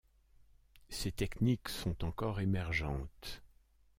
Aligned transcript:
Ces 0.89 1.11
techniques 1.11 1.69
sont 1.69 2.03
encore 2.03 2.39
émergentes. 2.39 3.43